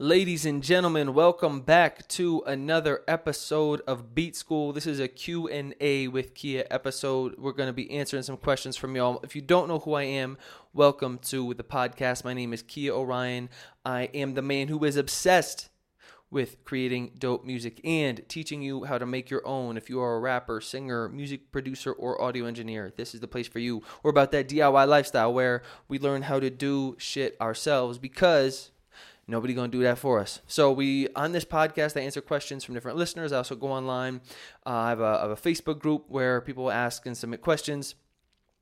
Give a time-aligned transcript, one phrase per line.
[0.00, 4.72] Ladies and gentlemen, welcome back to another episode of Beat School.
[4.72, 7.34] This is a Q&A with Kia episode.
[7.36, 9.18] We're going to be answering some questions from y'all.
[9.24, 10.38] If you don't know who I am,
[10.72, 12.24] welcome to the podcast.
[12.24, 13.48] My name is Kia Orion.
[13.84, 15.68] I am the man who is obsessed
[16.30, 19.76] with creating dope music and teaching you how to make your own.
[19.76, 23.48] If you are a rapper, singer, music producer, or audio engineer, this is the place
[23.48, 23.82] for you.
[24.04, 28.70] We're about that DIY lifestyle where we learn how to do shit ourselves because
[29.30, 30.40] Nobody gonna do that for us.
[30.46, 33.30] So we on this podcast, I answer questions from different listeners.
[33.30, 34.22] I also go online.
[34.64, 37.94] Uh, I, have a, I have a Facebook group where people ask and submit questions.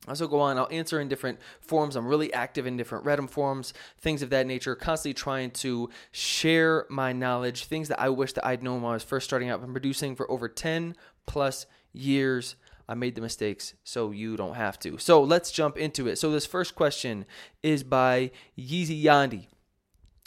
[0.07, 0.59] I also go on.
[0.59, 1.95] I'll answer in different forums.
[1.95, 4.75] I'm really active in different Reddit forums, things of that nature.
[4.75, 8.95] Constantly trying to share my knowledge, things that I wish that I'd known when I
[8.95, 9.61] was first starting out.
[9.61, 10.97] I've been producing for over 10
[11.27, 12.57] plus years.
[12.89, 14.99] I made the mistakes, so you don't have to.
[14.99, 16.17] So let's jump into it.
[16.17, 17.25] So this first question
[17.63, 19.47] is by Yeezy Yandi.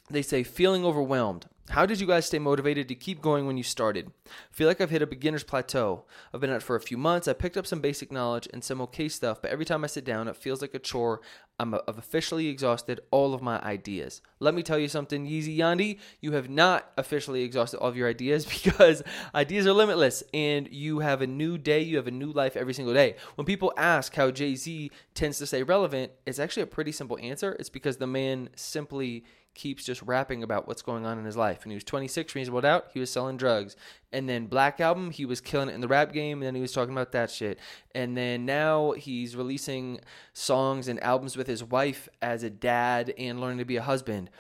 [0.09, 1.45] They say feeling overwhelmed.
[1.69, 4.11] How did you guys stay motivated to keep going when you started?
[4.51, 6.05] Feel like I've hit a beginner's plateau.
[6.33, 7.27] I've been at it for a few months.
[7.27, 10.03] I picked up some basic knowledge and some okay stuff, but every time I sit
[10.03, 11.21] down, it feels like a chore.
[11.59, 14.21] I'm I've officially exhausted all of my ideas.
[14.39, 18.07] Let me tell you something, Yeezy Yandi, you have not officially exhausted all of your
[18.07, 19.03] ideas because
[19.35, 22.73] ideas are limitless and you have a new day, you have a new life every
[22.73, 23.16] single day.
[23.35, 27.19] When people ask how Jay Z tends to stay relevant, it's actually a pretty simple
[27.21, 27.55] answer.
[27.59, 31.66] It's because the man simply keeps just rapping about what's going on in his life.
[31.66, 33.75] When he was 26, Reasonable Doubt, he was selling drugs.
[34.11, 36.61] And then Black Album, he was killing it in the rap game, and then he
[36.61, 37.59] was talking about that shit.
[37.93, 39.99] And then now he's releasing
[40.33, 44.31] songs and albums with his wife as a dad and learning to be a husband.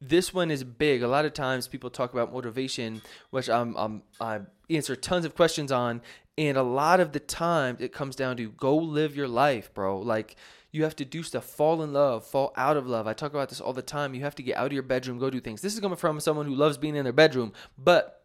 [0.00, 1.02] This one is big.
[1.02, 5.34] A lot of times people talk about motivation, which I'm, I'm I answer tons of
[5.34, 6.00] questions on,
[6.38, 9.98] and a lot of the time it comes down to go live your life, bro.
[9.98, 10.36] Like
[10.72, 13.06] you have to do stuff, fall in love, fall out of love.
[13.06, 14.14] I talk about this all the time.
[14.14, 15.60] You have to get out of your bedroom, go do things.
[15.60, 18.21] This is coming from someone who loves being in their bedroom, but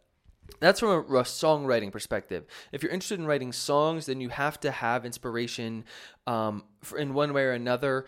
[0.60, 2.44] that's from a, a, songwriting perspective.
[2.72, 5.84] If you're interested in writing songs, then you have to have inspiration
[6.26, 6.64] um,
[6.96, 8.06] in one way or another.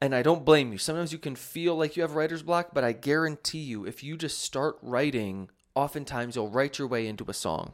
[0.00, 0.78] And I don't blame you.
[0.78, 4.16] Sometimes you can feel like you have writer's block, but I guarantee you, if you
[4.16, 7.72] just start writing, oftentimes you'll write your way into a song.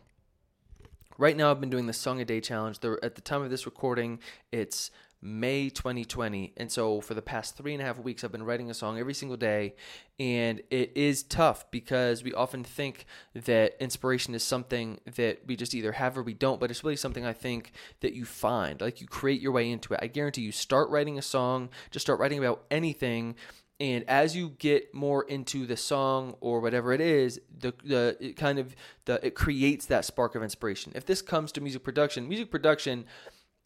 [1.18, 2.78] Right now, I've been doing the Song a Day Challenge.
[3.02, 4.20] at the time of this recording,
[4.52, 4.90] it's
[5.22, 6.54] May 2020.
[6.56, 8.98] And so for the past three and a half weeks, I've been writing a song
[8.98, 9.74] every single day.
[10.18, 15.74] And it is tough because we often think that inspiration is something that we just
[15.74, 18.80] either have or we don't, but it's really something I think that you find.
[18.80, 20.00] Like you create your way into it.
[20.02, 23.36] I guarantee you, start writing a song, just start writing about anything.
[23.78, 28.36] And as you get more into the song or whatever it is, the the it
[28.36, 28.76] kind of
[29.06, 30.92] the it creates that spark of inspiration.
[30.94, 33.06] If this comes to music production, music production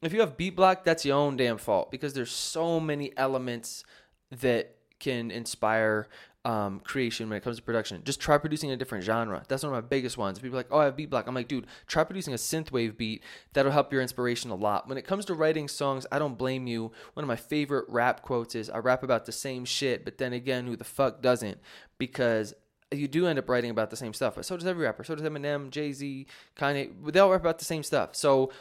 [0.02, 3.84] if you have beat block, that's your own damn fault because there's so many elements
[4.30, 6.08] that can inspire
[6.44, 8.02] um, creation when it comes to production.
[8.04, 9.42] Just try producing a different genre.
[9.48, 10.38] That's one of my biggest ones.
[10.38, 11.26] People are like, oh, I have beat block.
[11.26, 13.22] I'm like, dude, try producing a synthwave beat.
[13.54, 14.86] That'll help your inspiration a lot.
[14.86, 16.92] When it comes to writing songs, I don't blame you.
[17.14, 20.34] One of my favorite rap quotes is, I rap about the same shit, but then
[20.34, 21.58] again, who the fuck doesn't?
[21.96, 22.52] Because
[22.90, 24.34] you do end up writing about the same stuff.
[24.34, 25.02] But so does every rapper.
[25.02, 26.26] So does Eminem, Jay Z,
[26.56, 26.90] Kanye.
[27.10, 28.14] They all rap about the same stuff.
[28.14, 28.52] So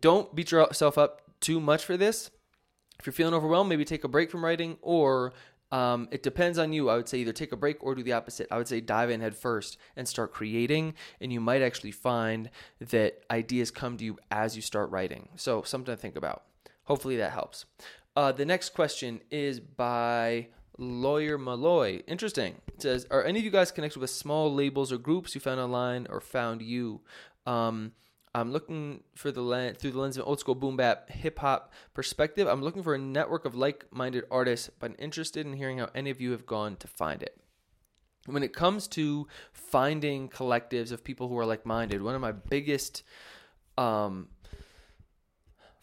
[0.00, 2.30] don't beat yourself up too much for this.
[2.98, 5.32] If you're feeling overwhelmed, maybe take a break from writing, or
[5.70, 6.88] um, it depends on you.
[6.88, 8.48] I would say either take a break or do the opposite.
[8.50, 12.50] I would say dive in head first and start creating, and you might actually find
[12.80, 15.28] that ideas come to you as you start writing.
[15.36, 16.44] So, something to think about.
[16.84, 17.66] Hopefully, that helps.
[18.14, 20.48] Uh, the next question is by
[20.78, 22.02] Lawyer Malloy.
[22.06, 22.60] Interesting.
[22.68, 25.60] It says, Are any of you guys connected with small labels or groups you found
[25.60, 27.02] online or found you?
[27.44, 27.92] Um,
[28.36, 31.72] I'm looking for the lens, through the lens of old school boom bap hip hop
[31.94, 32.46] perspective.
[32.46, 36.10] I'm looking for a network of like-minded artists, but I'm interested in hearing how any
[36.10, 37.40] of you have gone to find it.
[38.26, 43.04] When it comes to finding collectives of people who are like-minded, one of my biggest
[43.78, 44.28] um,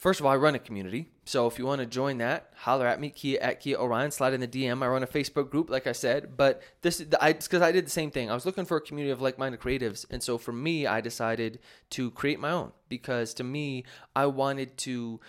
[0.04, 1.08] First of all, I run a community.
[1.24, 4.12] So if you want to join that, holler at me, Kia at Kia Orion.
[4.12, 4.84] Slide in the DM.
[4.84, 6.36] I run a Facebook group, like I said.
[6.36, 8.30] But this, is because I did the same thing.
[8.30, 11.60] I was looking for a community of like-minded creatives, and so for me, I decided
[11.92, 15.22] to create my own because to me, I wanted to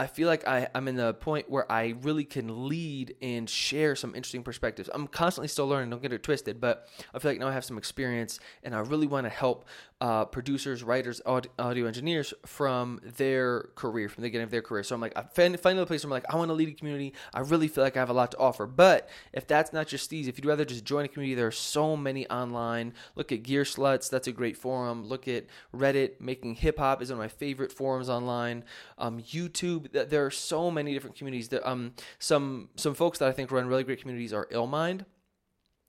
[0.00, 3.96] I feel like I, I'm in the point where I really can lead and share
[3.96, 4.88] some interesting perspectives.
[4.94, 7.64] I'm constantly still learning, don't get it twisted, but I feel like now I have
[7.64, 9.64] some experience and I really want to help
[10.00, 14.82] uh, producers, writers, audio engineers from their career, from the beginning of their career.
[14.82, 16.68] So I'm like, I find, find another place where I'm like, I want to lead
[16.68, 17.14] a community.
[17.34, 18.66] I really feel like I have a lot to offer.
[18.66, 21.50] But if that's not your steez, if you'd rather just join a community, there are
[21.50, 22.94] so many online.
[23.16, 25.04] Look at Gearslutz, that's a great forum.
[25.04, 28.64] Look at Reddit, Making Hip Hop is one of my favorite forums online.
[28.98, 31.48] Um, YouTube, there are so many different communities.
[31.48, 35.04] That um some some folks that I think run really great communities are Illmind.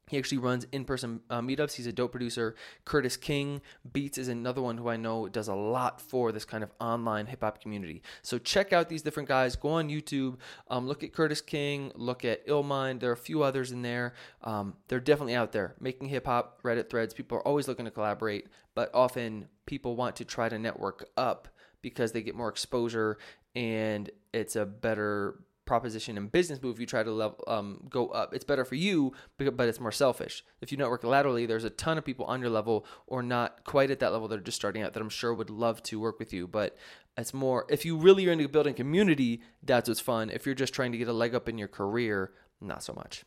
[0.10, 1.74] He actually runs in person uh, meetups.
[1.74, 2.56] He's a dope producer.
[2.84, 3.62] Curtis King
[3.94, 7.28] Beats is another one who I know does a lot for this kind of online
[7.28, 8.02] hip hop community.
[8.24, 9.56] So check out these different guys.
[9.56, 10.38] Go on YouTube.
[10.68, 11.92] Um, look at Curtis King.
[11.96, 13.00] Look at Illmind.
[13.00, 14.14] There are a few others in there.
[14.44, 17.14] Um, they're definitely out there making hip hop Reddit threads.
[17.14, 21.48] People are always looking to collaborate, but often people want to try to network up
[21.82, 23.18] because they get more exposure
[23.56, 28.33] and it's a better proposition and business move, you try to level, um, go up.
[28.33, 30.44] It's better for you, but it's more selfish.
[30.62, 33.92] If you network laterally, there's a ton of people on your level or not quite
[33.92, 36.18] at that level that are just starting out that I'm sure would love to work
[36.18, 36.48] with you.
[36.48, 36.75] But
[37.16, 40.31] it's more, if you really are into building community, that's what's fun.
[40.31, 43.24] If you're just trying to get a leg up in your career, not so much.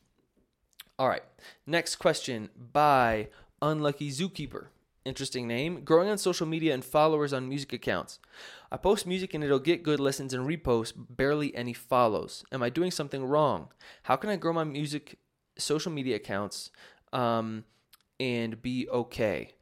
[0.98, 1.22] All right,
[1.64, 3.28] next question by
[3.62, 4.66] Unlucky Zookeeper.
[5.04, 5.82] Interesting name.
[5.84, 8.20] Growing on social media and followers on music accounts.
[8.70, 12.44] I post music and it'll get good listens and reposts, barely any follows.
[12.52, 13.68] Am I doing something wrong?
[14.04, 15.18] How can I grow my music
[15.58, 16.70] social media accounts
[17.12, 17.64] um,
[18.20, 19.54] and be okay?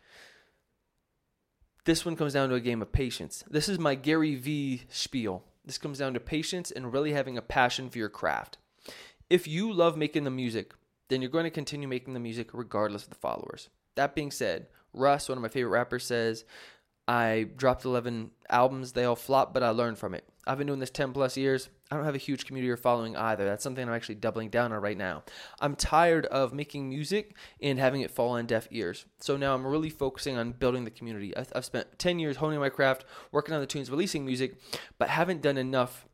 [1.87, 3.43] This one comes down to a game of patience.
[3.51, 5.45] This is my Gary V spiel.
[5.65, 8.59] This comes down to patience and really having a passion for your craft.
[9.31, 10.75] If you love making the music,
[11.09, 13.71] then you're going to continue making the music regardless of the followers.
[13.97, 16.45] That being said, Russ, one of my favorite rappers, says,
[17.09, 18.93] I dropped 11 albums.
[18.93, 20.25] They all flopped, but I learned from it.
[20.47, 21.69] I've been doing this 10 plus years.
[21.91, 23.45] I don't have a huge community or following either.
[23.45, 25.25] That's something I'm actually doubling down on right now.
[25.61, 29.07] I'm tired of making music and having it fall on deaf ears.
[29.19, 31.35] So now I'm really focusing on building the community.
[31.37, 34.57] I've spent 10 years honing my craft, working on the tunes, releasing music,
[34.99, 36.07] but haven't done enough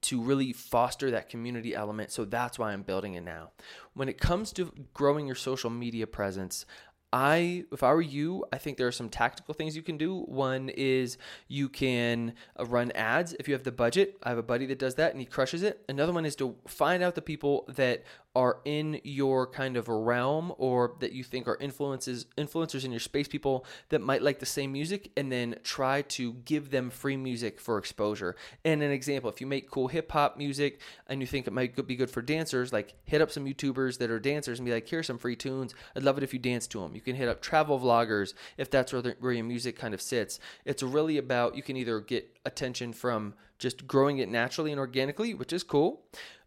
[0.00, 2.10] to really foster that community element.
[2.10, 3.50] So that's why I'm building it now.
[3.94, 6.64] When it comes to growing your social media presence,
[7.12, 10.20] I, if I were you, I think there are some tactical things you can do.
[10.22, 11.16] One is
[11.46, 14.18] you can uh, run ads if you have the budget.
[14.22, 15.84] I have a buddy that does that and he crushes it.
[15.88, 18.04] Another one is to find out the people that
[18.36, 23.00] are in your kind of realm or that you think are influences influencers in your
[23.00, 27.16] space people that might like the same music and then try to give them free
[27.16, 28.36] music for exposure.
[28.64, 31.86] And an example, if you make cool hip hop music and you think it might
[31.86, 34.88] be good for dancers, like hit up some YouTubers that are dancers and be like,
[34.88, 35.74] here's some free tunes.
[35.96, 36.94] I'd love it if you dance to them.
[36.94, 40.02] You can hit up travel vloggers if that's where, the, where your music kind of
[40.02, 40.38] sits.
[40.64, 45.34] It's really about you can either get attention from just growing it naturally and organically,
[45.34, 46.02] which is cool.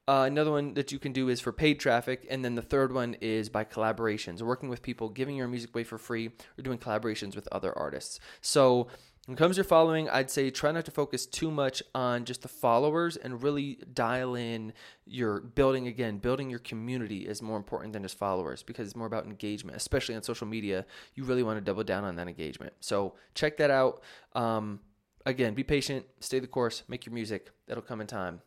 [0.07, 2.91] Uh, another one that you can do is for paid traffic, and then the third
[2.93, 6.27] one is by collaborations, working with people, giving your music away for free,
[6.57, 8.19] or doing collaborations with other artists.
[8.41, 8.87] So
[9.27, 12.25] when it comes to your following, I'd say try not to focus too much on
[12.25, 14.73] just the followers and really dial in
[15.05, 16.17] your building again.
[16.17, 20.15] Building your community is more important than just followers because it's more about engagement, especially
[20.15, 20.87] on social media.
[21.13, 22.73] You really want to double down on that engagement.
[22.79, 24.01] So check that out.
[24.33, 24.79] Um,
[25.27, 27.51] again, be patient, stay the course, make your music.
[27.67, 28.41] That'll come in time.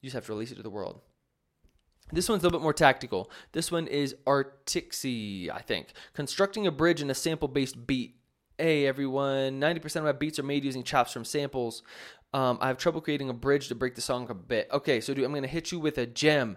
[0.00, 1.00] You just have to release it to the world.
[2.12, 3.30] This one's a little bit more tactical.
[3.52, 5.88] This one is Artixi, I think.
[6.14, 8.16] Constructing a bridge in a sample based beat.
[8.58, 11.82] Hey everyone, 90% of my beats are made using chops from samples.
[12.34, 14.68] Um, I have trouble creating a bridge to break the song a bit.
[14.72, 16.56] Okay, so dude, I'm going to hit you with a gem.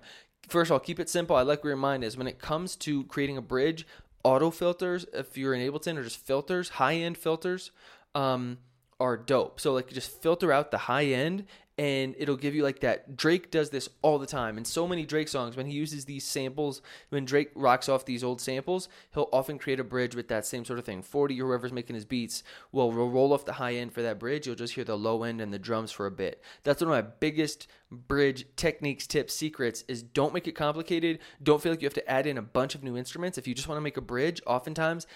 [0.50, 1.36] First of all, keep it simple.
[1.36, 2.18] I like where your mind is.
[2.18, 3.88] When it comes to creating a bridge,
[4.24, 7.72] auto filters, if you're in Ableton, or just filters, high end filters,
[8.14, 8.58] um,
[9.00, 9.60] are dope.
[9.60, 11.46] So like just filter out the high end
[11.78, 13.16] and it'll give you like that.
[13.16, 14.58] Drake does this all the time.
[14.58, 18.24] In so many Drake songs, when he uses these samples, when Drake rocks off these
[18.24, 21.02] old samples, he'll often create a bridge with that same sort of thing.
[21.02, 24.46] 40 or whoever's making his beats will roll off the high end for that bridge.
[24.46, 26.44] You'll just hear the low end and the drums for a bit.
[26.64, 31.20] That's one of my biggest bridge techniques, tips, secrets is don't make it complicated.
[31.42, 33.38] Don't feel like you have to add in a bunch of new instruments.
[33.40, 35.08] If you just want to make a bridge, oftentimes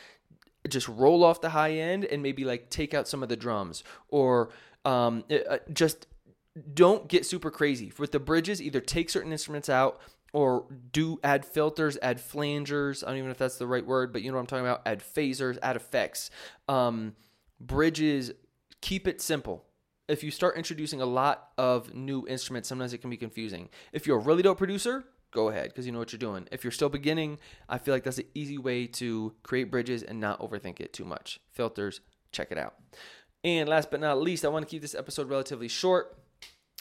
[0.68, 3.84] just roll off the high end and maybe like take out some of the drums
[4.10, 4.50] or
[4.86, 6.08] um, uh, just
[6.74, 8.62] don't get super crazy with the bridges.
[8.62, 10.00] Either take certain instruments out
[10.34, 13.04] or do add filters, add flangers.
[13.04, 14.66] I don't even know if that's the right word, but you know what I'm talking
[14.66, 14.82] about.
[14.86, 16.30] Add phasers, add effects.
[16.68, 17.16] Um,
[17.60, 18.32] bridges,
[18.82, 19.66] keep it simple.
[20.08, 23.70] If you start introducing a lot of new instruments, sometimes it can be confusing.
[23.92, 26.48] If you're a really dope producer, go ahead because you know what you're doing.
[26.52, 30.20] If you're still beginning, I feel like that's an easy way to create bridges and
[30.20, 31.40] not overthink it too much.
[31.52, 32.00] Filters,
[32.32, 32.76] check it out.
[33.44, 36.18] And last but not least, I want to keep this episode relatively short.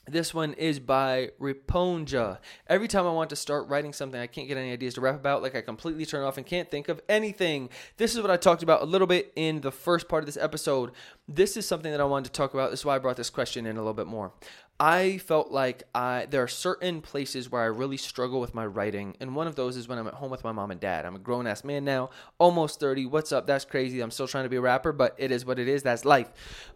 [0.09, 2.39] This one is by Riponja.
[2.69, 5.17] Every time I want to start writing something, I can't get any ideas to rap
[5.17, 5.43] about.
[5.43, 7.71] Like I completely turn off and can't think of anything.
[7.97, 10.37] This is what I talked about a little bit in the first part of this
[10.37, 10.93] episode.
[11.27, 12.71] This is something that I wanted to talk about.
[12.71, 14.33] This is why I brought this question in a little bit more.
[14.79, 19.17] I felt like I there are certain places where I really struggle with my writing,
[19.21, 21.07] and one of those is when I'm at home with my mom and dad.
[21.07, 23.07] I'm a grown ass man now, almost thirty.
[23.07, 23.47] What's up?
[23.47, 24.03] That's crazy.
[24.03, 25.83] I'm still trying to be a rapper, but it is what it is.
[25.83, 26.31] That's life.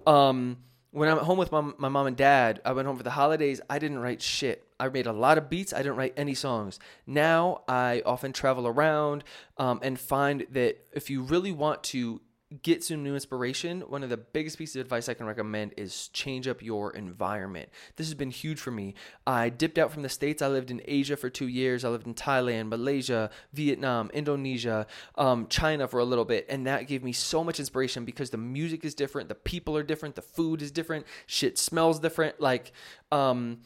[0.06, 0.56] Um,
[0.92, 3.60] when I'm home with my, my mom and dad, I went home for the holidays.
[3.70, 4.66] I didn't write shit.
[4.78, 5.72] I made a lot of beats.
[5.72, 6.80] I didn't write any songs.
[7.06, 9.24] Now I often travel around
[9.56, 12.20] um, and find that if you really want to
[12.62, 16.08] get some new inspiration, one of the biggest pieces of advice I can recommend is
[16.08, 17.68] change up your environment.
[17.94, 18.94] This has been huge for me.
[19.24, 20.42] I dipped out from the States.
[20.42, 21.84] I lived in Asia for two years.
[21.84, 26.46] I lived in Thailand, Malaysia, Vietnam, Indonesia, um, China for a little bit.
[26.48, 29.84] And that gave me so much inspiration because the music is different, the people are
[29.84, 32.40] different, the food is different, shit smells different.
[32.40, 32.72] Like,
[33.12, 33.58] um,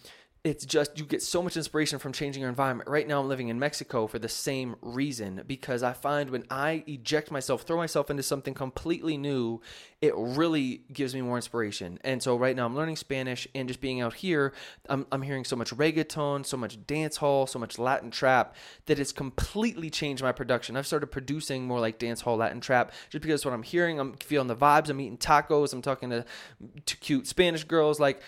[0.45, 2.87] it's just you get so much inspiration from changing your environment.
[2.87, 6.85] Right now, I'm living in Mexico for the same reason because I find when I
[6.87, 9.63] eject myself, throw myself into something completely new,
[10.03, 11.99] it really gives me more inspiration.
[12.05, 14.53] And so, right now, I'm learning Spanish and just being out here,
[14.91, 18.99] I'm, I'm hearing so much reggaeton, so much dance hall, so much Latin trap that
[18.99, 20.77] it's completely changed my production.
[20.77, 24.13] I've started producing more like dance hall, Latin trap just because what I'm hearing, I'm
[24.19, 26.27] feeling the vibes, I'm eating tacos, I'm talking to,
[26.85, 27.99] to cute Spanish girls.
[27.99, 28.21] Like,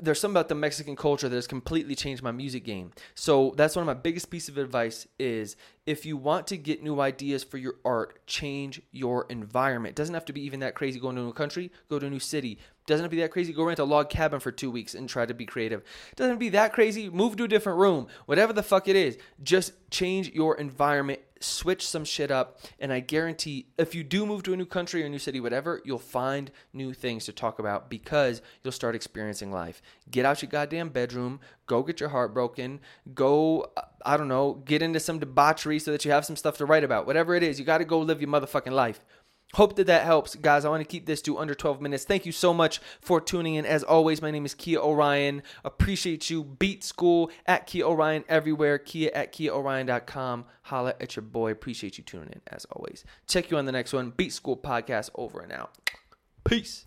[0.00, 2.92] there's something about the Mexican culture that has completely changed my music game.
[3.14, 6.82] So that's one of my biggest pieces of advice is if you want to get
[6.82, 9.92] new ideas for your art, change your environment.
[9.92, 12.06] It doesn't have to be even that crazy going to a new country, go to
[12.06, 12.58] a new city.
[12.86, 15.08] Doesn't have to be that crazy, go rent a log cabin for two weeks and
[15.08, 15.82] try to be creative.
[16.14, 18.06] Doesn't have to be that crazy, move to a different room.
[18.26, 23.00] Whatever the fuck it is, just change your environment switch some shit up and i
[23.00, 26.50] guarantee if you do move to a new country or new city whatever you'll find
[26.72, 29.82] new things to talk about because you'll start experiencing life.
[30.10, 32.80] Get out your goddamn bedroom go get your heart broken
[33.14, 33.70] go
[34.04, 36.84] i don't know get into some debauchery so that you have some stuff to write
[36.84, 37.06] about.
[37.06, 39.00] Whatever it is you got to go live your motherfucking life
[39.54, 40.64] Hope that that helps, guys.
[40.64, 42.04] I want to keep this to under 12 minutes.
[42.04, 43.64] Thank you so much for tuning in.
[43.64, 45.42] As always, my name is Kia Orion.
[45.64, 46.44] Appreciate you.
[46.44, 48.78] Beat School at Kia Orion everywhere.
[48.78, 50.44] Kia at KiaOrion.com.
[50.62, 51.52] Holla at your boy.
[51.52, 53.04] Appreciate you tuning in, as always.
[53.28, 54.10] Check you on the next one.
[54.10, 55.70] Beat School Podcast over and out.
[56.44, 56.86] Peace.